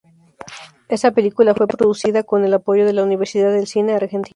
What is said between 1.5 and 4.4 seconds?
fue producida con el apoyo de la Universidad del Cine, Argentina.